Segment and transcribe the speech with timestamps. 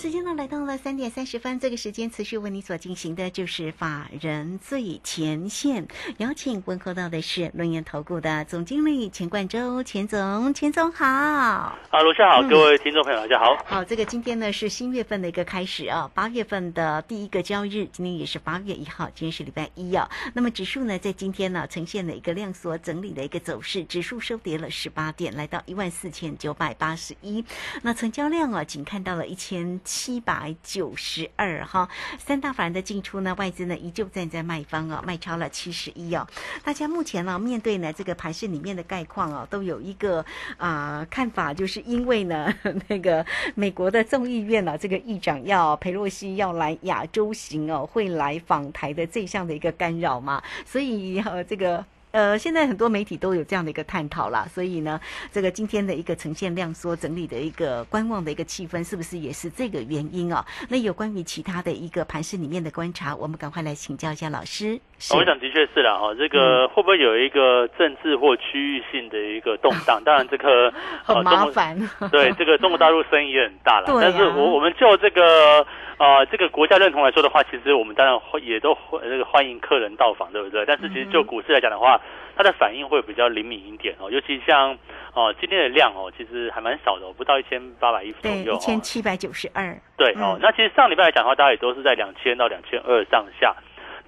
[0.00, 11.04] 时间呢来到了三点三十分，这个时间持续为你所进行的就是法人最前线，邀请问候到的是轮研投顾的总经理钱冠洲，钱总，钱总好。
[11.04, 13.54] 啊，卢夏好，各位听众朋友大家好。
[13.66, 20.08] 好，这个今天呢是新月份的一个开始啊，八月份的第一个交易日，今天也是八月一号，今天是礼拜一啊。
[20.32, 27.44] 那么指数呢在今天呢呈现了一个量缩整理的一个走势，指数收跌了十八点，来到一万四千九百八十一。
[27.82, 29.78] 那成交量啊仅看到了一千。
[29.90, 36.24] 七百九十二哈，三大法人的进出呢，外资呢依旧站在卖方啊，卖超了七十一哦。
[36.62, 40.24] 大家目前呢，面对呢这个盘市里面的概况哦，都有一个
[40.58, 42.54] 啊看法，就是因为呢
[42.86, 51.84] 那个美国的众议院呢，这个议长要佩洛西要来亚洲行哦，会来访台的这项的一个干扰嘛，所以呃这个。
[52.12, 55.00] 呃，现在很多媒体都有这样的一个探讨啦，所以呢，
[55.32, 60.44] 这个今天的一个呈现量缩整理的一个观望的一个气氛，是不是也是这个原因啊？
[60.68, 64.80] 那有关于其他的一个盘市里面的观察，我们赶快来请教一下老师。
[65.14, 69.98] 我想的确是了哈，这个会不会有一个政治或区域性的一个动荡？
[70.04, 70.70] 当然这个
[71.02, 71.74] 很麻烦。
[72.12, 75.66] 对，这个中国大陆声音也很大了，但是我我们就这个
[75.96, 80.66] 呃这个国家认同来说的话，其实我们当然也都那个欢迎客人到访，对不对？
[80.66, 81.98] 但是其实就股市来讲的话，
[82.36, 84.76] 它的反应会比较灵敏一点哦，尤其像
[85.14, 89.74] 哦今天的量哦，其实还蛮少的，不到一千八百亿左右，一千七百九十二。
[89.96, 93.56] 对哦，那其实上礼拜来讲的话，大家也都是在两千到两千二上下。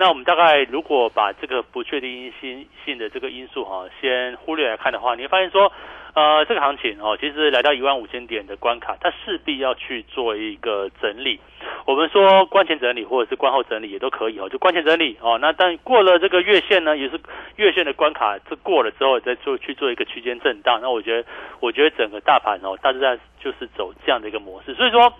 [0.02, 5.72] 那我们大概如果把这个不确定性性的这个因素哈，先忽略来看的话，你会发现说，
[6.14, 11.40] 呃，这个行情哦，其实来到一万五千点的关卡，它势必要去做一个整理。
[11.86, 15.38] 我们说关前整理或者是关后整理也都可以哦，就关前整理哦。
[15.40, 17.18] 那但过了这个月线呢，也是
[17.56, 20.80] 月线的关卡，这过了之后再做去做一个区间震荡。
[20.82, 21.28] 那我觉得，
[21.60, 24.74] 我觉得整个大盘哦，大致在就是走这样的一个模式。
[24.74, 25.10] 所以说，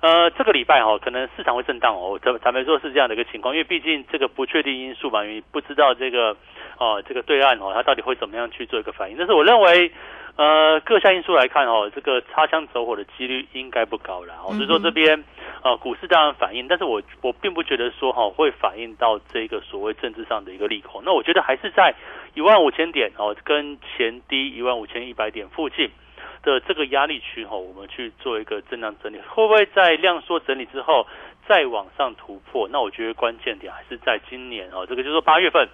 [0.00, 2.20] 呃，这个礼拜哦，可能市场会震荡哦。
[2.22, 6.36] 坦坦白说，是这样的一个情况，因为毕竟这个不确定因素嘛，因为不知道这个
[6.76, 9.16] 哦，这个对岸哦，它到底会怎么样去做一个反应。
[9.16, 9.90] 但是我认为。
[10.34, 14.34] 呃，各项因素来看哦，这个擦枪走火的几率应该不高了。
[14.48, 15.22] 所以说这边
[15.62, 21.02] 呃，股市当然反应，但是我我并不觉得说哈会反映到这个所谓政治上的一个利空。
[21.04, 21.94] 那我觉得还是在
[22.32, 25.90] 一万五千点哦，跟前低一万五千一百点附近
[26.42, 31.06] 的这个压力区哈，我们去做一个震荡整理，会不会在量缩整理之后
[31.46, 32.66] 再往上突破？
[32.72, 35.68] 那我觉得关键点还是在今年哦，这个就是说八月份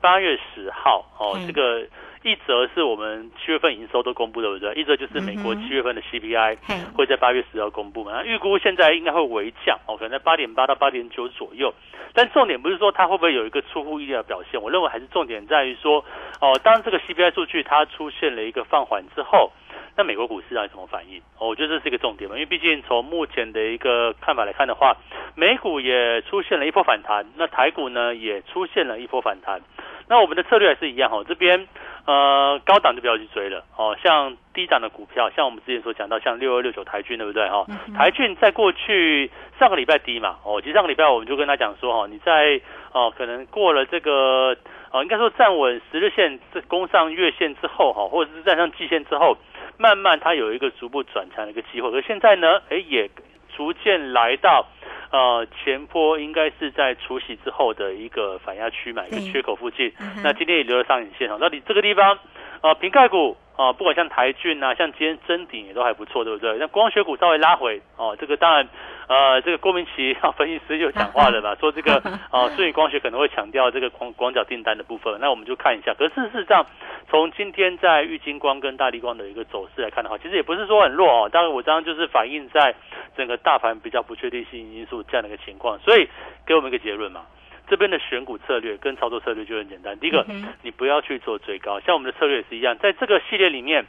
[0.00, 1.84] 八月十号哦，这个。
[2.24, 4.72] 一则是我们七月份营收都公布，对不对？
[4.74, 6.56] 一则就是美国七月份的 CPI
[6.96, 8.12] 会在八月十号公布嘛？
[8.14, 11.72] 那预估现在应该会微降哦，可能在八点八到八点九左右。
[12.14, 16.02] 但重点不是说它会不会有一个出乎意料的表现，我认为还是重点在于说，
[16.40, 19.52] 哦，当这个 CPI 数据它出现了一个放缓之后，
[19.96, 21.20] 那美国股市到底怎么反应？
[21.38, 24.96] 哦，我觉得这是一个重点嘛，因为毕竟从目前的一个看法来看的话，
[25.36, 29.60] 美股也出现了一波反弹，那台股呢也出现了一波反弹。
[30.06, 31.66] 那我们的策略还是一样哦，这边
[32.04, 37.64] 呃高档就不要去追了哦，像低档的股票，像我们之前所讲到，像六二六九台骏对不对哈？
[37.96, 42.60] 台骏在过去上个礼拜低嘛哦，其实上个礼拜我们就跟他讲说哈，你在
[42.92, 44.54] 哦可能过了这个
[44.90, 49.38] 哦应该说站稳十日线这攻上月线之后哈，或者是站上季线之后，
[49.78, 53.10] 慢慢它有一个逐步转强的一个机会，而现在呢，哎也
[53.56, 54.66] 逐渐来到。
[55.10, 59.92] 呃，前坡应该是在除夕之后的一个反压区嘛，一个缺口附近。
[60.24, 61.38] 那今天也留了上影线哦。
[61.40, 62.18] 那你这个地方，
[62.62, 66.56] 呃，瓶盖股啊，不管像台骏啊，像今天真顶也都还不错，对不对？
[66.58, 68.68] 那光学股稍微拉回哦，这个当然。
[69.06, 71.96] 呃，这个郭明奇分析师就讲话了嘛，说这个
[72.30, 75.92] 啊， 顺宇光学可能会强调这个广广角订单的部分，那我们就看一下。
[75.92, 76.64] 可是事实上，
[77.10, 81.28] 从今天在玉金光跟大力光的一个走势来看的话，其实也不是说很弱哦。
[81.30, 82.74] 当然，我刚刚就是反映在
[83.14, 86.08] 整个大盘比较不确定性因素这样的一个情况，所以
[86.46, 87.26] 给我们一个结论嘛。
[87.68, 89.98] 这边的选股策略跟操作策略就很简单。
[89.98, 90.26] 第一个，
[90.62, 93.84] 你不要去做追高，像我们的策略也是一样，在这个系列里面，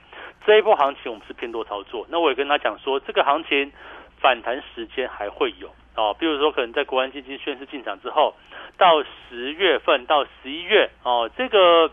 [0.45, 2.05] 这一波行情我们是偏多操作。
[2.09, 3.71] 那我也跟他讲说，这个行情。
[4.17, 8.33] 反弹时间还会有哦，比如说可能在国安基金宣誓进场之后，
[8.75, 11.91] 到十月份到十一月哦，这个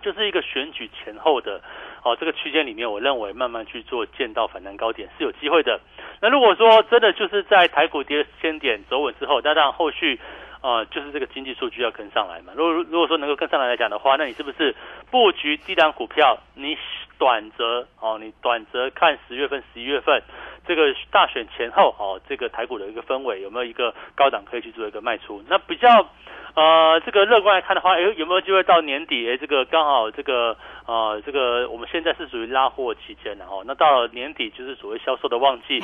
[0.00, 1.60] 就是一个选举前后的
[2.04, 5.80] 哦，这个区间里面，我认为慢慢去做见到反弹高点是有机会的。
[6.20, 10.20] 那如果说真的就是在台股跌千点走稳之后，那当然后续
[10.60, 12.52] 啊，就是这个经济数据要跟上来嘛。
[12.56, 14.74] 如果如果说能够跟上来来讲的话，那你是不是
[15.10, 16.38] 布局低档股票？
[16.54, 16.76] 你
[17.18, 20.22] 短则哦，你短则看十月份、十一月份
[20.66, 25.42] 这个大选前后哦，这个台股的一个氛围有没有一个高档可以去做一个卖出？
[25.48, 26.06] 那比较。
[26.54, 29.30] 呃，这个乐观来看的话，哎，有没有机会到年底？
[29.30, 30.56] 哎，这个刚好这个
[30.86, 33.62] 呃，这个我们现在是属于拉货期间的哦。
[33.66, 35.80] 那到了年底就是所谓销售的旺季，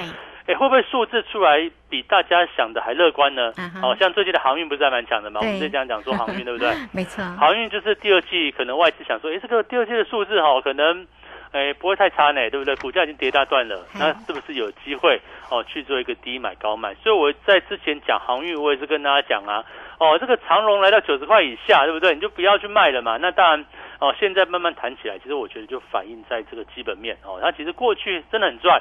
[0.46, 3.52] 哎，会不会数字出来比大家想的还乐观呢？
[3.80, 5.40] 好，像最近的航运不是还蛮强的吗？
[5.40, 6.74] 我们之前讲讲说航运对不对？
[6.92, 11.06] 没错，航运就是第二季可能外资想说，哎，这个第二季的数字哈，可能
[11.52, 12.74] 哎不会太差呢，对不对？
[12.76, 16.92] 股价已经跌大段了，那是不是有机会哦去做一个低买高卖？
[16.96, 19.64] 所以我在之前讲航运，我也是跟大家讲啊。
[19.98, 22.14] 哦，这个长荣来到九十块以下，对不对？
[22.14, 23.16] 你就不要去卖了嘛。
[23.16, 23.64] 那当然，
[23.98, 27.38] 哦，现在慢慢谈起来，其实我觉得就反映在这个基本面哦。
[27.40, 28.80] 它其实过去真的很赚，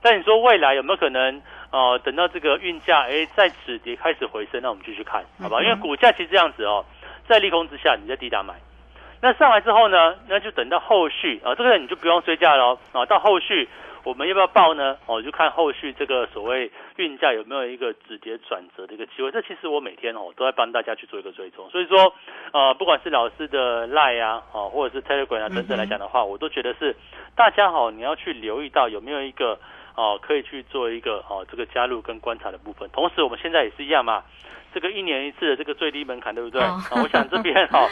[0.00, 1.42] 但你说未来有没有可能？
[1.72, 5.62] 哦，等到这个运价哎在止跌开始回升，那我们继续看，好吧？
[5.62, 6.84] 因为股价其实这样子哦，
[7.26, 8.54] 在利空之下，你在低档买，
[9.20, 13.68] 那上来之后呢，那就等到后续啊，这个你就不用追价了啊，到后续。
[14.04, 14.96] 我们要不要报呢？
[15.06, 19.30] 哦，就看后续这个所谓运价有没有一个止跌转折的一个机会。
[19.30, 21.70] 这其实我每天哦都在帮大家去做一个追踪。
[21.70, 22.12] 所以说，
[22.52, 26.96] 呃，不管是老师的 Line 啊，哦，或者是 Telegram 啊等等来讲的话，我都觉得是
[27.36, 29.56] 大家好，你要去留意到有没有一个
[29.94, 32.88] 哦可以去做一个哦这个加入跟观察的部分。
[32.92, 34.24] 同时，我们现在也是一样嘛，
[34.74, 36.60] 这个一年一次的这个最低门槛，对不对？
[36.60, 37.88] 啊，我想这边 哈，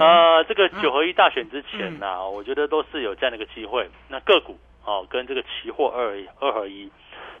[0.00, 3.88] 呃，这个九合一大选之前呢，我觉得都是有这样的一个机会。
[4.08, 4.58] 那个股。
[4.84, 6.90] 哦，跟这个期货二二合一，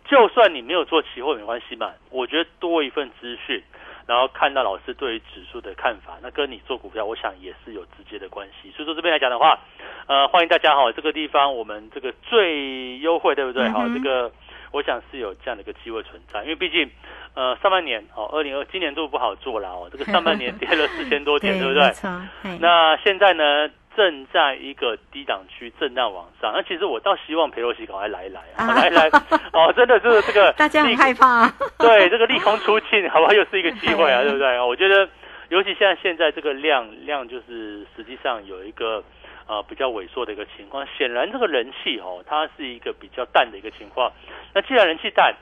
[0.06, 1.92] 就算你没有做期货没关系嘛。
[2.10, 3.62] 我觉得多一份资讯，
[4.06, 8.70] 然后看到老师对于指数的看法，那跟你做股票，我想也是有直接的关系。
[8.70, 9.58] 所以说这边来讲的话，
[10.06, 13.68] 呃，欢迎大家哈，这个地方我们这个最优惠，对不对？
[13.68, 14.32] 好，这个
[14.72, 16.90] 我想是有这样的一个机会存在，因为毕竟
[17.34, 22.58] 呃上半年哦，二零二今年度不好做了哦，这个上半年 跌了四千多点，对不对？
[22.58, 23.68] 那现在呢？
[23.96, 29.08] 正在一个低档区震荡往上，那其实我倒希望裴洛西赶快来一来啊，来来
[29.52, 31.48] 哦，真的就是这个大家很害怕，
[31.78, 33.32] 对这个利空出尽，好不好？
[33.32, 34.60] 又是一个机会啊， 对不对？
[34.60, 35.08] 我觉得，
[35.48, 39.02] 尤其现在现在这个量量就是实际上有一个
[39.46, 44.12] 呃比较萎缩的一个情况，显然这个人气哦，它是一个比较淡的一个情况。
[44.54, 45.34] 那既然人气淡，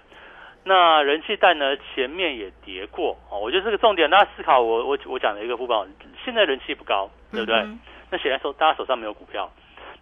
[0.65, 5.87] 那人气淡呢，前面也跌过哦，我觉得这个重点，大家思考我我我讲的一个副报，
[6.25, 7.67] 现在人气不高，对不对？
[8.13, 9.51] 那显然说，大家手上没有股票，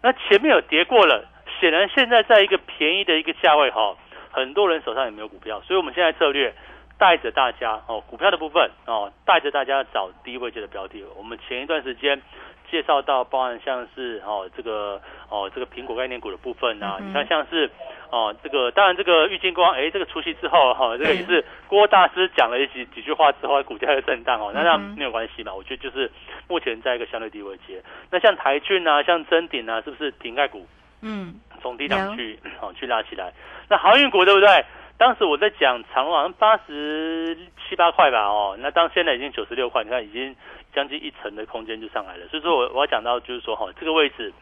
[0.03, 1.25] 那前面有跌过了，
[1.59, 3.95] 显然现在在一个便宜的一个价位哈，
[4.29, 6.53] 很多人手上也没有股票，所以我们现在策略
[6.99, 11.03] 带着大家哦，股票的部分哦，带着大家找低位阶的标的。
[11.15, 12.21] 我们前一段时间。
[12.71, 17.69] 介绍到包含像是哦这个哦这个苹果概念股的部分啊，你看像是
[18.09, 26.09] 哦这个当然这个郁金光哎这个出息之后哈这个也是郭大师讲了几几句话之后股价又震荡哦，那那没有关系嘛，我觉得就是
[26.47, 27.83] 目前在一个相对低位阶。
[28.09, 30.65] 那像台骏啊像真鼎啊是不是顶盖股？
[31.01, 33.33] 嗯，从低档去哦去拉起来。
[33.67, 34.65] 那航运股对不对？
[34.97, 37.35] 当时我在讲长好像八十
[37.67, 40.33] 七八块吧哦，那当现在已经九十六块，你看已经。
[40.73, 44.33] 将近一层的空间就上来了，所以说我我要讲到就是说哈，这个位置，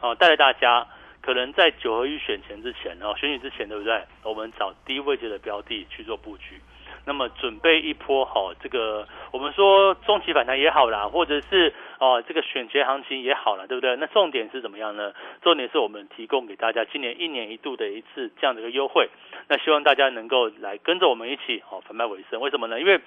[0.00, 0.86] 哦，带着大家
[1.22, 4.02] 可能在九合一选前之前哦，选举之前对不对？
[4.22, 6.60] 我们找低位置的标的去做布局，
[7.04, 13.96] 那么准备一波哈，这个我们说中期反弹也好啦，或者是哦这个选前行情也好了，对不对？
[13.96, 15.12] 那重点是怎么样呢？
[15.42, 19.08] 重点是我们提供给大家今年一年一度的一次这样的一个优惠，
[19.48, 22.40] 那希望大家能够来跟着我们一起哦反败为胜。
[22.40, 22.78] 为什么呢？
[22.78, 23.00] 因为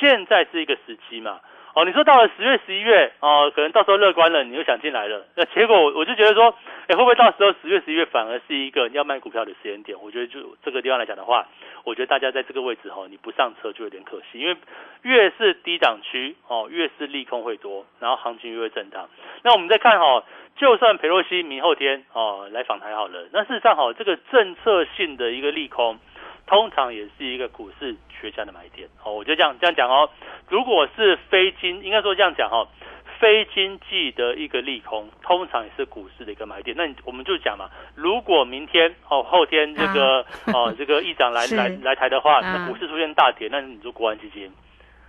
[0.00, 1.40] 现在是一个时机嘛。
[1.74, 6.54] 哦，你说到了十月、十一月，哦，可能到时候乐观了，你又想进来了，那结果我就觉得说，
[6.86, 9.98] 哎，会不会到时候十月、十一月反而是一个要卖股票的时间点？
[10.02, 11.48] 我觉得就这个地方来讲的话，
[11.84, 14.56] 我觉得大家在这个位置哈，你不上车就有点可惜，因为
[15.00, 19.08] 越是低档区哦，越是利空会多，然后行情越会震荡。
[19.42, 20.24] 那我们再看哈，
[20.56, 25.98] 就算佩洛西明后天哦来访台好了，那事实上哈，这个政策性的一个利空。
[26.46, 30.10] 通常也是一个股市缺价的买点哦，我就这样这样讲哦。
[30.48, 32.68] 如果是非经，应该说这样讲哦，
[33.18, 36.76] 非经济的一个利空，通常也是股市的一个买点。
[36.76, 44.52] 那我们就讲嘛，如果明天哦后天这个哦这个议长来 来来台的话，那股市出现大跌，那你就国安基金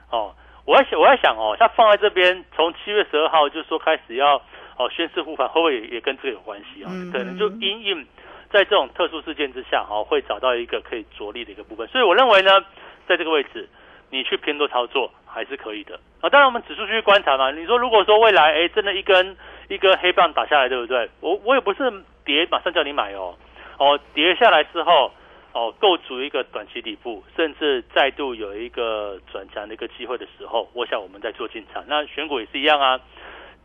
[0.10, 0.34] 哦。
[0.66, 4.38] 我在想我在想哦，他放在这边，从七月十二号就说开始要
[4.78, 6.88] 哦宣誓护盘，会不会也也跟这个有关系啊？
[7.12, 8.08] 可能就因应。
[8.54, 12.64] 在这种特殊事件之下，哈，会找到一个可以着力的一个部分，所以我认为呢，
[13.08, 13.68] 在这个位置，
[14.12, 16.30] 你去偏多操作还是可以的啊。
[16.30, 17.50] 当然，我们指数去观察嘛。
[17.50, 19.36] 你说，如果说未来，哎，真的一根
[19.70, 21.10] 一根黑棒打下来，对不对？
[21.20, 21.92] 我我也不是
[22.24, 23.36] 跌，马上叫你买哦。
[23.80, 25.12] 哦，跌下来之后，
[25.54, 31.84] 哦构筑一个短期底部，甚至再度有一个转强的一个机会的时候，我想我们在做进场。
[31.88, 33.00] 那选股也是一样啊，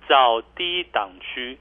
[0.08, 1.58] 找低档区。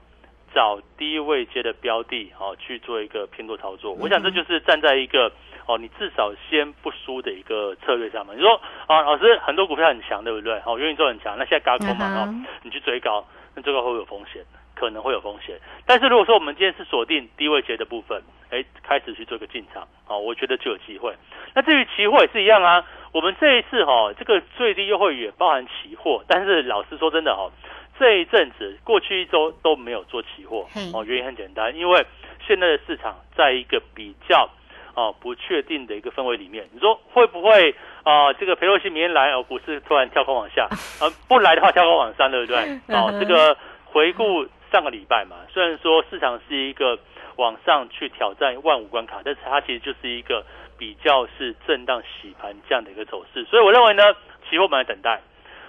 [0.54, 3.92] 找低位接的标的，哦，去做一个偏多操作。
[3.92, 5.30] 我想这就是站在一个
[5.66, 8.36] 哦，你至少先不输的一个策略上面。
[8.36, 10.60] 你说啊，老师很多股票很强，对不对？
[10.64, 13.24] 哦，元宇宙很强，那现在高空嘛，哦，你去追高，
[13.54, 14.42] 那这个会有风险，
[14.74, 15.58] 可能会有风险。
[15.86, 21.14] 但是如果说我们今天是锁定低位接的部分，哎，开始去做一个进场，哦，我觉得就有机会。
[21.54, 27.50] 那至于期货也是一样啊，我们这一次哈，这个最低优惠也包含期货，但是老实说真的哈。
[27.98, 32.06] 这一阵子，过去一周都没有做期货哦，原因很简单，因为
[32.46, 34.48] 现在的市场在一个比较
[34.94, 36.68] 哦不确定的一个氛围里面。
[36.72, 37.74] 你说会不会
[38.04, 38.32] 啊？
[38.34, 40.68] 这个裴洛西明天来哦，股市突然跳空往下，
[41.00, 42.78] 呃，不来的话跳空往上，对不对？
[42.88, 46.98] 哦，这个回顾上个礼拜嘛，虽然说市场是一个
[47.36, 50.44] 往上去挑战万五关卡，但是它其实就是一个
[50.78, 54.02] 比较是震荡洗盘这样的一个走势，所以我认为呢，
[54.48, 55.20] 期货们来等待。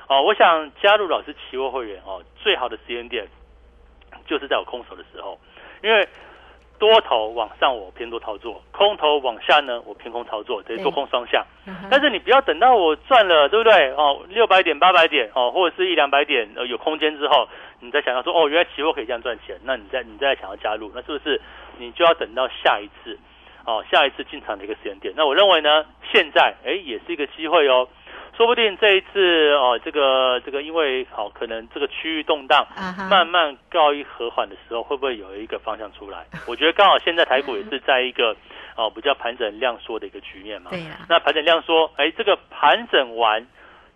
[0.10, 3.28] 哦，我想加入老师期货会员哦，最好的时间点
[4.26, 5.40] 就是在我空手的时候，
[5.84, 6.08] 因为
[6.80, 11.46] 多头往上我偏多操作，空头往下呢我偏空操作，等于多空双向。
[11.92, 13.92] 但是你不要等到我赚了，对不对？
[13.92, 17.48] 哦，六百点、八百点哦，或者是一两百点呃有空间之后，
[17.80, 21.40] 你再想到说哦，原来期货可以这样赚钱，那你再你再想要加入，那是不是
[21.78, 23.16] 你就要等到下一次
[23.64, 25.14] 哦，下一次进场的一个时间点？
[25.16, 27.88] 那我认为呢，现在哎也是一个机会哦。
[28.40, 32.66] 说不定这一次哦，这个这个，因为好可能这个区域动荡，
[33.10, 36.26] 慢慢告一和缓的时候，会不会有一个方向出来？
[36.48, 38.34] 我觉得刚好现在台股也是在一个
[38.78, 40.72] 哦比较盘整量缩的一个局面嘛。
[40.72, 43.46] 对呀那盘整量缩，哎，这个盘整完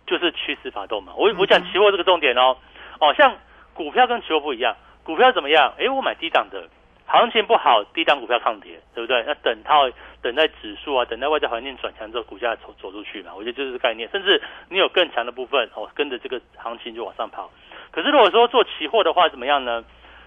[0.06, 1.14] 就是趋势发动嘛。
[1.16, 2.54] 我我讲期货这个重点哦，
[3.00, 3.34] 哦，像
[3.72, 5.72] 股票跟期货不一样，股票怎么样？
[5.78, 6.68] 哎，我买低档的。
[7.14, 9.22] 行情不好，低档股票抗跌，对不对？
[9.26, 9.90] 那等它
[10.20, 13.32] 等待指数啊，等待外在环境转强之后，股价走走出去嘛。
[13.34, 14.08] 我觉得就是概念。
[14.10, 17.50] 甚至你有更强的部分，哦，跟着这个行情就往上跑。
[17.92, 19.84] 可是如果说做期货的话，怎么样呢？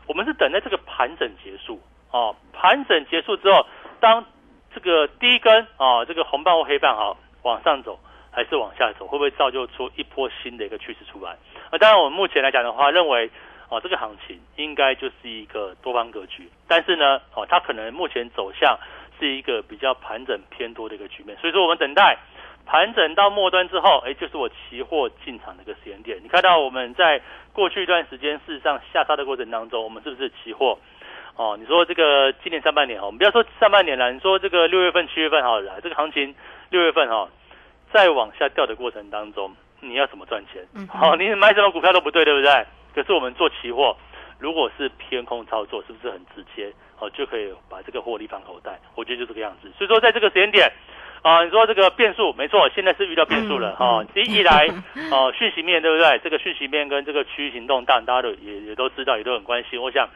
[0.08, 3.66] 我们是等待这个盘整结束哦，盘整结束之后，
[4.00, 4.26] 当
[4.74, 8.00] 这个第一根啊，这个红棒或黑棒哈往上走，
[8.32, 11.32] 还是往下走，会不会造就出一波新的一个趋势出来？
[11.70, 13.30] 啊当然，我们目前来讲的话，认为。
[13.70, 18.78] 哦，这个行情应该就是一个多方格局，但是呢，哦，它可能目前走向
[19.20, 22.18] 是一个比较盘整偏多的一个局面，所以说我们等待
[22.66, 26.18] 盘整到末端之后，哎，就是我期货进场的一个时间点。
[26.24, 27.22] 你看到我们在
[27.52, 30.78] 过去一段时间，事实上下杀的过程当中，我们是不是期货？
[31.36, 36.34] 哦，你说这个今年上半年哈，我们不要说上半年了，你说这个六月份、七月份好了，这个行情
[36.70, 37.30] 六月份哈，
[37.94, 40.66] 再往下掉的过程当中，你要怎么赚钱？
[40.88, 42.66] 好，你买什么股票都不对，对不对？
[42.94, 43.96] 可是我们做期货，
[44.40, 48.80] 如果是偏空操作，是不是很直接哦，就可以把这个获利放口袋？
[48.96, 49.72] 我觉得就这个样子。
[49.78, 50.72] 所以说，在这个时间点
[51.22, 54.04] 啊，你说这个变数没错，现在是遇到变数了哈。
[54.14, 54.68] 第一来
[55.12, 56.20] 哦，讯息面对不对？
[56.24, 59.82] 这个讯息面跟这个区域行动，当然大家都也也都知道，也都很关心。
[59.82, 60.08] 我想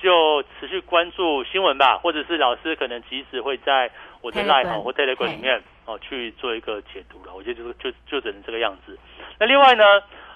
[0.00, 3.90] 就持续关注新闻吧，或者是老师可能即使会在
[4.22, 7.34] 我的 Live 或 Telegram 里面哦去做一个解读了。
[7.34, 8.98] 我觉得就是就就只能这个样子。
[9.38, 9.84] 那另外呢，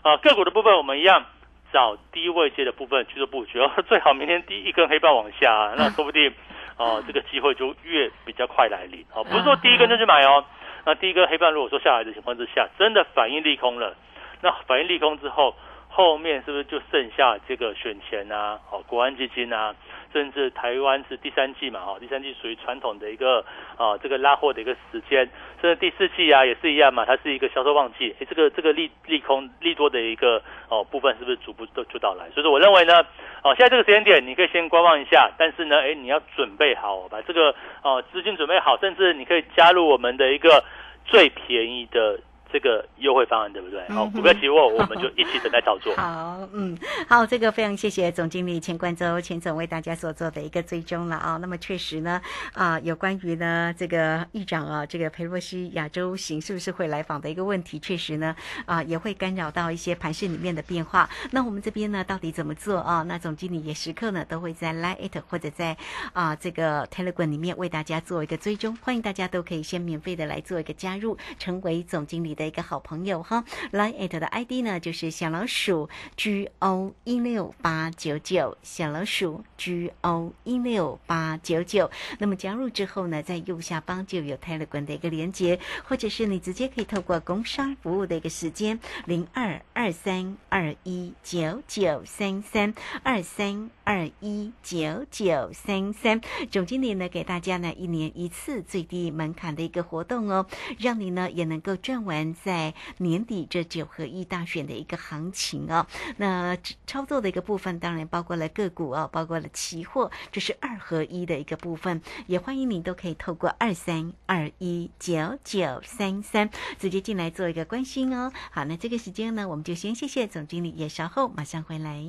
[0.03, 1.25] 啊个股的部分我们一样。
[1.73, 3.59] 找低位接的部分去做布局，
[3.89, 6.33] 最好明天第一根黑棒往下， 那说不定
[6.77, 9.25] 哦，这个机会就越比较快来临哦。
[9.25, 10.45] 不是说第一根就去买哦，
[10.85, 13.95] 那第一根黑棒如果说下来的情况之下，真的反应利空了，
[14.41, 15.55] 那反应利空之后。
[15.91, 18.61] 后面是不是就剩下这个选钱啊？
[18.71, 19.75] 哦，国安基金啊，
[20.13, 21.81] 甚至台湾是第三季嘛？
[21.81, 23.45] 哈，第三季属于传统的一个
[23.77, 25.29] 啊，这个拉货的一个时间。
[25.61, 28.15] 甚至第四季啊，也是一样嘛，它是一个销售旺季。
[28.21, 32.31] 哎，这个这个利利空利多的一个哦部分，是不是逐步都就到来？
[32.31, 33.01] 所以说，我认为呢，
[33.43, 35.33] 哦，现在这个时间点，你可以先观望一下。
[35.37, 37.53] 但是呢，哎，你要准备好，把这个
[37.83, 40.63] 哦资金准备好，甚至你可以加入我们的一个
[41.07, 42.21] 最便宜的。
[42.51, 43.87] 这个优惠方案对不对？
[43.89, 45.95] 好，股票期货我们就一起等待操作。
[45.97, 46.77] 好，嗯，
[47.09, 51.37] 好，这个非常谢谢总经理钱冠洲钱总为大家所做的一个追踪了啊。
[51.37, 52.21] 那么确实呢，
[52.55, 61.07] 啊，有关于呢这个议长啊，这个佩洛西亚洲行是不是会来访的一个问题，确实呢啊也会干扰到一些盘市里面的变化。
[61.33, 63.03] 那我们这边呢到底怎么做啊？
[63.03, 65.77] 那总经理也时刻呢都会在 Line 或者在
[66.15, 72.38] 啊这个 Telegram 里面为大家做一个追踪，欢迎大家都可以先免费的来做一个加入，成为总经理。
[72.39, 73.45] 的一个好朋友哈。
[73.73, 81.91] Line 的 ID 呢就是小老鼠 G O 一六八九九，小老鼠 G O 一六八九九。
[82.19, 96.21] 那么加入之后呢，在右下方就有 Telegram 的一个连接，或者是你直接可以透过工商服务的一个时间零二二三二一九九三三二三二一九九三三。
[96.51, 100.47] 总经理呢给大家呢一年一次最低门槛的一个活动哦，
[100.79, 105.87] 让你呢也能够赚完在年底这九合一大选的一个行情哦。
[106.17, 106.57] 那
[106.87, 112.01] 操作的一个部分当然包括了个股哦，包括了期货，这是二合一的一个部分。
[112.27, 118.33] 也欢迎你都可以透过二三二一九九三三直接进来做一个关心哦。
[118.51, 122.05] 好，那这个时间呢，我们就先谢谢总经理，也稍后马上回来。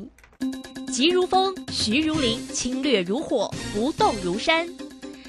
[0.92, 4.68] 急如风，徐如林，侵略如火，不动如山。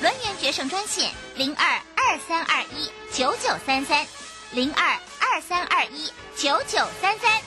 [0.00, 4.06] 轮圆决胜专线零二二三二一九九三三
[4.52, 7.40] 零二二三二一九九三三。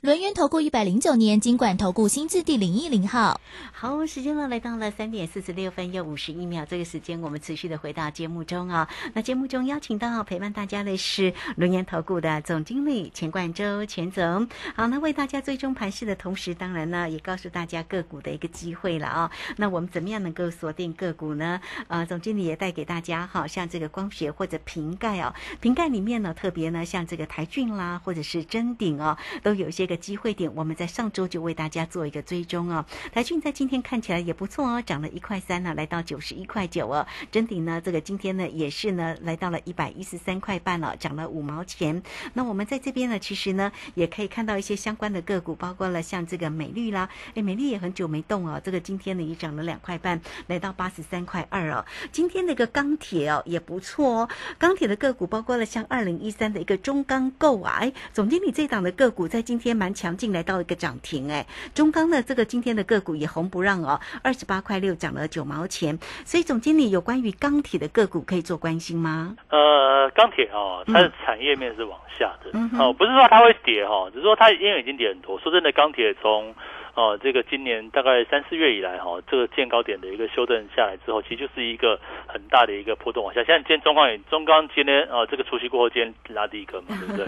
[0.00, 3.40] 轮源投顾一百零九年金管投顾新字第零一零号，
[3.78, 8.88] 好，时间呢来到了三点四十六分又五十一秒，这个时间我们持续的回到节目中啊。
[9.12, 14.48] 那节目中邀请到陪伴大家的是龙岩投顾的总经理钱冠周钱总。
[14.74, 19.30] 好，那为大家追踪盘势的同时，当然呢也告诉大家个股的一个机会了啊。
[19.58, 21.60] 那我们怎么样能够锁定个股呢？
[21.88, 29.94] 呃，总经理也带给大家，好像这个光学或者瓶盖哦，瓶盖里面呢特别呢像这个台骏啦，或者是真鼎哦，都有一些个。
[30.06, 32.84] 机会点，我们在上周就为大家做一个追踪哦。
[33.12, 37.06] 台骏在今天看起来也不错哦，涨了一块三呢，来到九十一块九哦。
[37.32, 42.02] 整体呢，这个今天呢也是呢来到了一百一十三块半了，涨了五毛钱。
[42.34, 51.84] 那我们在这边呢，其实呢也可以看到一些相关的个股，包括了像这个美丽啦，哎，美丽也很久没动哦，这个今天呢也涨了两块半，来到八十三块二哦。
[52.12, 59.96] 今天那个钢铁哦也不错哦，钢铁的个股包括了像二零一三的一个中钢构啊，哎，总经理这档的个股在今天蛮。
[59.96, 69.34] 强劲，来到一个涨停，哎，中钢的这个今天的个股也红不让哦，二十八块六涨了九毛钱，所以总经理有关于钢铁的个股可以做关心吗？
[69.48, 75.38] 呃，钢铁哦，它的产业面是往下的，哦，不是说它会跌哈，只是说它因为已经跌很多。
[75.40, 76.54] 说真的，钢铁从
[76.92, 83.42] 哦，这个今年大概三四月以来哈，这个见高点的一个修正下来之后，其实就是一个很大的一个波动往下。
[83.44, 87.24] 像今天中钢也中钢今天啊，这个除夕过后今天拉低一个嘛，对不对？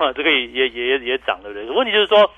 [0.00, 1.70] 啊， 这个也也也也涨，对不对？
[1.70, 2.28] 问题就是说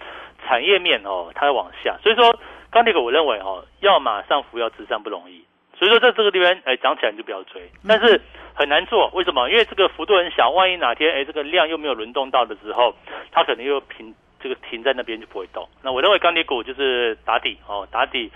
[0.47, 2.39] 产业面哦，它往下，所以说
[2.71, 5.45] 钢铁股我认为哦，要马上扶摇直上不容易。
[5.79, 8.21] 所以说在这个地方哎涨起来你就不要追，但是
[8.55, 9.49] 很难做，为什么？
[9.51, 12.95] 因为这个幅度很小，万一哪天哎这个量又没有轮动到的时候，
[13.33, 14.15] 它可能又平。
[14.43, 15.69] 这个停在那边就不会动。
[15.83, 18.33] 那我认为钢铁股就是打底哦，打底，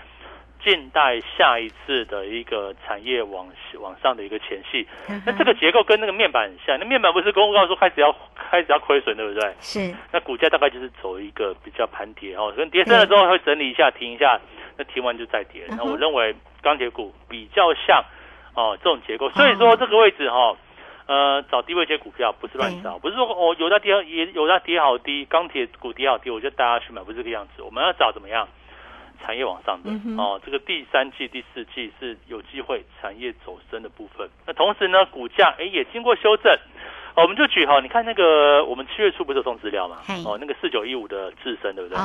[0.65, 3.47] 静待下一次的一个产业往
[3.79, 4.85] 往上的一个前戏。
[5.23, 8.11] 那这个结构跟那个面板很像，那面板不是公告说开始要
[8.49, 9.53] 开始要亏损，对不对？
[9.61, 9.93] 是。
[10.11, 14.39] 那股价大概就是走一个比较盘跌哦，跟跌深了之后会整理一下，停一下，
[14.75, 15.65] 那停完就再跌。
[15.69, 18.03] 那我认为钢铁股比较像
[18.55, 20.57] 哦这种结构，所以说这个位置哈。
[21.07, 27.61] 呃，找低位接股票不是乱找，不是说哦有它跌也有它跌好低，钢铁股跌好低，我就大家去买，不是这个样子。
[27.61, 28.47] 我们要找怎么样
[29.23, 34.29] 产业往上的哦，这个第三季、第四季是有机会产业走升的部分。
[34.45, 36.51] 那同时呢，股价哎也经过修正，
[37.15, 39.97] 我们就举哈，你看那个我们七月初不是有送资料嘛？
[40.25, 41.97] 哦，那个四九一五的智深对不对？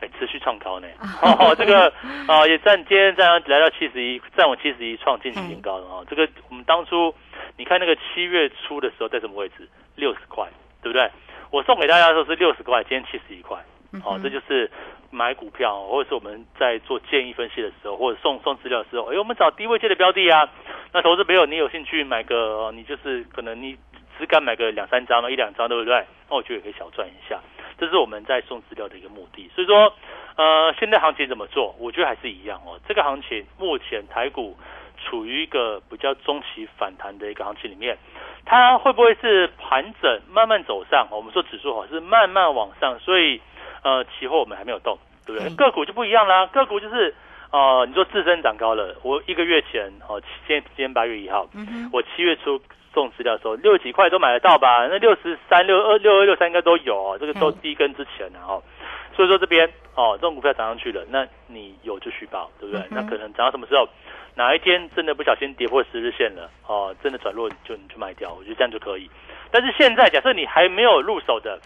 [0.00, 0.88] 哎，持续创高呢。
[1.22, 1.92] 哦，这个
[2.26, 6.04] 啊也站今天占来到七十一，站稳七十一创近期新高的哦。
[6.08, 7.14] 这个我们当初。
[7.56, 9.68] 你看那个七月初的时候在什么位置？
[9.96, 10.48] 六十块，
[10.82, 11.10] 对不对？
[11.50, 13.58] 我送给大家的时候是六十块，今天七十一块。
[14.02, 14.70] 好，这就是
[15.10, 20.48] 买股票，或者是我们在做建议分析的时候，或者送送资料的时候，哎，我们找低位阶的标的啊。
[20.92, 23.76] 那投资朋友，你有兴趣买个，你就是可能你
[24.18, 26.04] 只敢买个两三张嘛，一两张，对不对？
[26.28, 27.40] 那我觉得也可以小赚一下。
[27.78, 29.50] 这是我们在送资料的一个目的。
[29.54, 29.92] 所以说，
[30.36, 31.74] 呃，现在行情怎么做？
[31.78, 32.78] 我觉得还是一样哦。
[32.86, 34.56] 这个行情目前台股
[35.02, 37.96] 处于一个比较中期反弹的一个行情里面，
[38.44, 41.08] 它会不会是盘整慢慢走上？
[41.10, 43.40] 我们说指数好是慢慢往上，所以
[43.82, 45.54] 呃，期货我们还没有动，对不对？
[45.56, 47.14] 个股就不一样啦，个股就是
[47.50, 51.48] 呃，你说自身涨高了，我一个月前哦，今今天八月一号，
[51.92, 52.60] 我七月初。
[52.92, 54.84] 送资料的时候，六几块都买得到吧？
[54.88, 57.16] 那六十三、六二、六二、六三应该都有哦。
[57.20, 58.60] 这个都低跟之前的哦，
[59.14, 59.64] 所以说这边
[59.94, 62.84] 哦，这种股票涨上去了，那你有就续报，对不对？
[62.90, 63.88] 那可能涨到什么时候？
[64.34, 69.08] 哪一天真的不小心跌破十日线了哦，真的转弱就你就卖掉，我觉得这样就可以。
[69.52, 71.60] 但是现在假设你还没有入手的，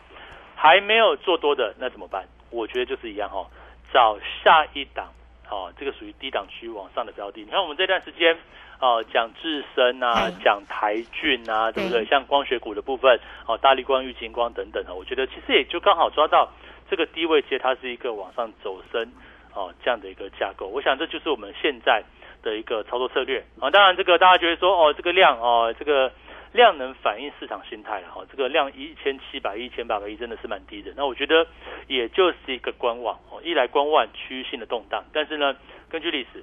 [0.55, 2.25] 还没有做多的，那怎么办？
[2.51, 3.47] 我觉得就是一样哈，
[3.93, 5.13] 找下一档
[5.51, 7.43] 哦，这个属于低档区往上的标的。
[7.43, 8.37] 你看我们这段时间。
[8.81, 12.05] 哦，讲智深啊，讲台骏啊，对不对？
[12.05, 16.51] 像光学股的部分，哦，大力光、玉金光等等啊，我觉得其实也就刚好抓到
[16.91, 19.11] 这个低位阶，它是一个往上走升
[19.55, 20.67] 哦这样的一个架构。
[20.67, 22.03] 我想这就是我们现在
[22.43, 23.71] 的一个操作策略啊。
[23.71, 26.11] 当然，这个大家觉得说，哦，这个量哦，这个
[26.55, 28.23] 量能反映市场心态了哈。
[28.31, 30.91] 这个量一千七百亿、一千八百亿真的是蛮低的。
[30.97, 31.47] 那我觉得
[31.89, 35.55] 也就是一个观望哦，一来观望区域性的动荡，但是呢，
[35.91, 36.43] 根据历史。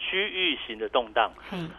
[0.00, 1.30] 区域型的动荡，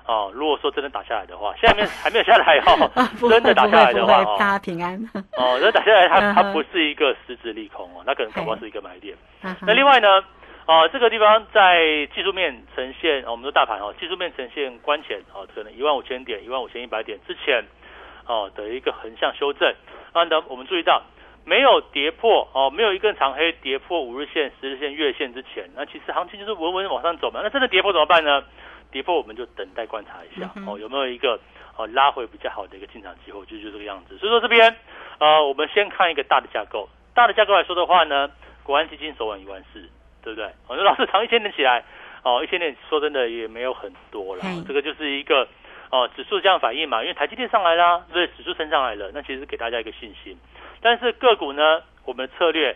[0.06, 4.94] 哦，如果说真的打下来的话，下面 还没有下来 哈，真的打下来的话，大家平安。
[5.38, 9.16] 哦，那打下来，它它不是一个实质利空哦，那可能恐怕是一个买点。
[9.62, 10.22] 那另外呢，
[10.70, 17.66] 哦，这个地方在技术面呈现，我们说大盘哦，技术面呈现关前哦，可能一万五千点、一万五千一百点之前
[18.28, 19.74] 哦的一个横向修正。
[20.14, 21.02] 那呢，我们注意到。
[21.46, 27.40] 没有跌破哦，没有一根长黑跌破五日线、十日线、月线之前，那其实行情就是稳稳往上走嘛。
[27.42, 28.44] 那真的跌破怎么办呢？
[28.92, 31.40] 跌破我们就等待观察一下哦，有没有一个
[31.76, 34.16] 哦拉回比较好的一个进场机会，就就这个样子。
[34.20, 34.76] 所以说这边
[35.18, 38.30] 呃，我们先看一个大的架构，大的架构来说的话呢，
[38.62, 39.90] 国安基金首稳一万四，
[40.24, 40.50] 对不对？
[40.68, 41.84] 我说老师长一千点起来
[42.24, 45.48] 哦，一千点说真的也没有很多了，这个就是一个
[45.90, 48.28] 哦指数这样反应嘛，因为台积电上来啦，对？
[48.28, 50.38] 指数升上来了，那其实给大家一个信心。
[50.82, 52.76] 但是个股呢，我们的策略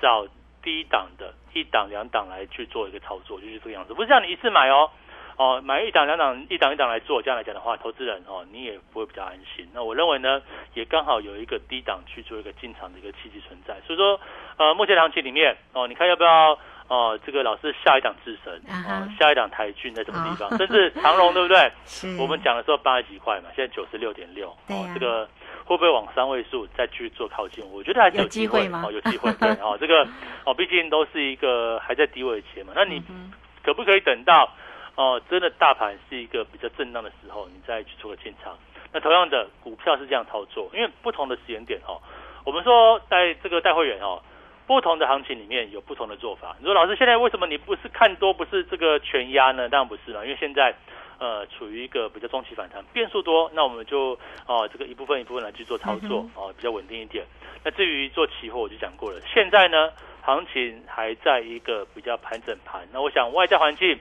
[0.00, 0.26] 找
[0.62, 4.90] 低档的一档两档来去做一个操作，就是这个样子，不是让你一次买哦，
[5.36, 9.68] 哦买一档两档一档一档来做，这样来讲的话，投资人哦你也不会比较安心。
[9.72, 10.42] 那我认为呢，
[10.74, 13.74] 也刚好有一个低档去做一个进场的一个契机存在。
[13.86, 14.20] 所以说，
[14.56, 20.48] 呃，目前行情里面哦，你看要不要哦，这个老师下一档智神，哦，下一档台骏在什么地方？
[20.58, 21.70] 甚至长荣对不对？
[22.18, 25.28] 我们讲的时候八十几块嘛，现在九十六点六，哦，这个。
[25.66, 27.64] 会不会往三位数再去做靠近？
[27.72, 28.84] 我觉得还是有机会吗？
[28.86, 30.06] 哦，有机会 对哦，这个
[30.44, 32.74] 哦，毕竟都是一个还在低位期嘛。
[32.76, 33.02] 那你
[33.62, 34.46] 可不可以等到
[34.94, 38.54] 哦，真的大盘是一个比较震荡的时候，你再去做个进场？
[38.92, 41.96] 那同样的股票是这样操作，因为不同的时间点哦，
[42.44, 44.20] 我们说在这个带会员哦，
[44.66, 46.56] 不同的行情里面有不同的做法。
[46.58, 49.68] 你说老师现在为什么你不是看多，不是这个全压呢？
[49.68, 50.74] 当然不是了，因为现在。
[51.16, 57.24] 呃，处于一个比较中期反弹，变数多，那我们就哦，这个一部分一部分来去做操作，哦，比较稳定一点。
[57.62, 59.20] 那至于做期货，我就讲过了。
[59.32, 63.96] 现在呢，行情还在一个比较盘整盘，那我想外在环境，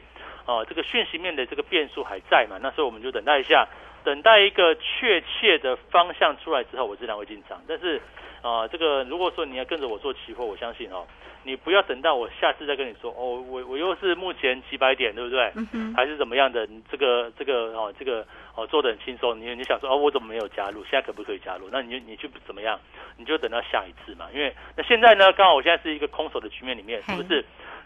[0.47, 2.57] 哦，这个讯息面的这个变数还在嘛？
[2.59, 3.67] 那所以我们就等待一下，
[4.03, 7.61] 等待一个确切的方向出来之后，我自然会进场。
[7.67, 8.01] 但是，
[8.41, 11.05] 啊，这个如果说你要跟着我做期货，我相信哦。
[11.45, 15.51] 你不要等到我下次再跟你说哦，我我又是目前几百点，对不对？
[15.93, 16.65] 还是怎么样的？
[16.67, 19.37] 你这个这个哦，这个哦做的很轻松。
[19.37, 20.81] 你你想说哦，我怎么没有加入？
[20.85, 21.67] 现在可不可以加入？
[21.69, 22.79] 那你就你就怎么样？
[23.17, 24.27] 你就等到下一次嘛。
[24.33, 27.43] 因为那现在呢，刚好我现在是一个空手的局面里面，是不是？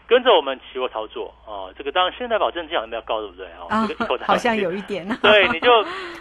[0.08, 3.46] 跟着我们期货操作啊，这个当然现在保证金好像比较高，对不对？
[3.60, 5.06] 哦，这个一口好像有一点。
[5.22, 5.70] 对，你就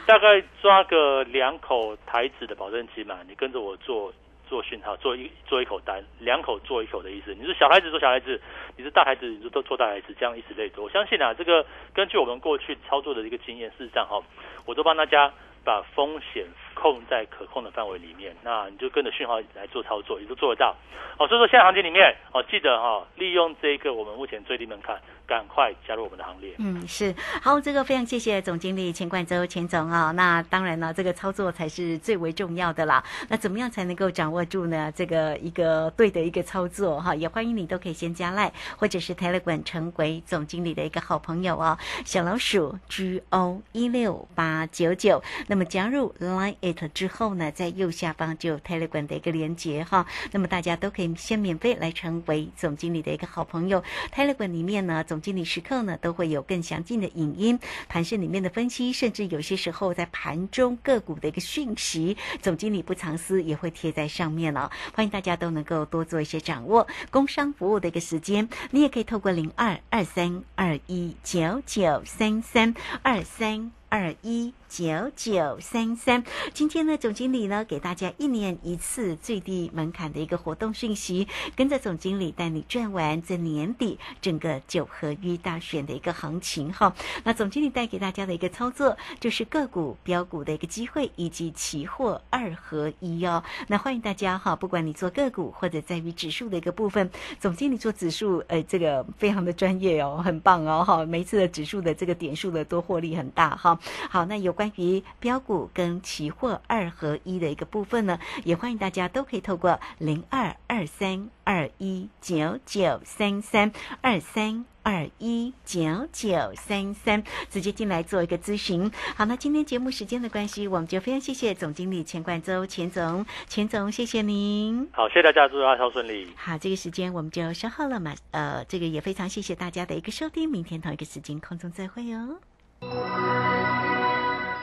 [0.06, 4.14] 大概抓个两口台子的保证金嘛，你跟着我做。
[4.50, 7.36] 做讯号，做一做一口单，两口做一口的意思。
[7.38, 8.40] 你是小孩子做小孩子，
[8.78, 10.82] 你是大孩子，你就都做大孩子，这样以此类推。
[10.82, 14.24] 我相信啊，这个根据我们过去操作的一个经验，事实上哈，
[14.66, 15.30] 我都帮大家
[15.66, 16.46] 把风险
[16.80, 18.36] 控在可控的范围里面。
[18.44, 20.76] 那你就跟着讯号来做操作，也都做得到。
[21.18, 25.00] 哦，所以说现在行情里面，哦，记得哈，利用这个我们目前最低门槛。
[25.28, 26.54] 赶快加入我们的行列。
[26.58, 30.10] 嗯，是好，这个非常谢谢总经理钱冠周钱总啊。
[30.12, 33.04] 那当然了，这个操作才是最为重要的啦。
[33.28, 34.90] 那怎么样才能够掌握住呢？
[34.96, 41.78] 这个一个对的一个操作哈，也欢迎你都可以先加赖，或者是 Telegram 成为总经理的一个好朋友哦。
[42.06, 50.06] 小老鼠 G O 一六八九九，那么加入 Line at 之后呢，在右下方就有 Telegram 的一个连接哈。
[50.32, 53.84] 那么大家都可以先免费来成为总经理的一个好朋友。
[54.14, 64.72] Telegram 里面呢，总经理时刻呢都会有更详尽的影音、盘市里面的分析，甚至有些时候在盘中个股的一个讯息，总经理不藏私也会贴在上面了。
[64.94, 66.88] 欢迎大家都能够多做一些掌握。
[67.10, 74.54] 工商服务的一个时间，你也可以透过零二二三二一九九三三二三二一。
[74.70, 81.26] 九九三三，今天呢，总经理呢给大家一年一次最低门槛的一个活动讯息，
[81.56, 86.94] 跟着总经理带你赚完这年底整个九合一大选的一个行情哈。
[87.24, 93.42] 那总经理带给大家的一个操作就是个股标股的一个机会，以及期货二合一哦。
[93.68, 101.06] 那欢迎大家哈，不管你做个股或者在于指数的一个部分，总经理做指数，呃，这个非常的专业哦，很棒哦哈。
[101.06, 103.80] 每一次的指数的这个点数的多获利很大哈。
[104.10, 104.57] 好，那有。
[104.58, 118.92] 关于标股跟期货二合一的一个部分呢，也欢迎大家都可以透过零二二三二一九九三三二三二一九九三三直接进来做一个咨询。
[119.16, 124.90] 好，那今天节目时间的关系，我们就非常谢谢总经理钱冠周钱总，钱总谢谢您。
[124.92, 126.28] 好，谢谢大家，祝大家顺利。
[126.36, 132.40] 好，这个时间我们就稍后了嘛，呃，这个也非常谢谢大家的一个收听，明天同一个时间空中再会哦。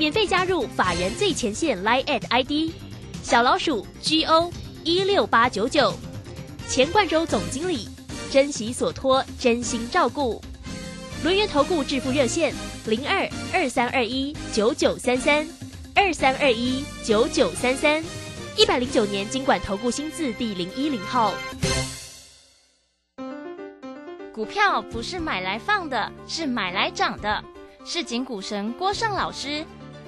[0.00, 2.72] 免费加入法人最前线 Line at ID
[3.22, 4.50] 小老鼠 GO
[4.82, 5.92] 一六八九九，
[6.66, 7.86] 钱冠洲总经理，
[8.30, 10.40] 珍惜所托，真心照顾。
[11.22, 12.54] 轮源投顾致富热线
[12.86, 15.46] 零二二三二一九九三三
[15.94, 18.02] 二三二一九九三三，
[18.56, 21.34] 一百零九年经管投顾新字第零一零号。
[24.32, 27.44] 股票不是买来放的，是买来涨的。
[27.84, 29.62] 市井股神郭胜老师。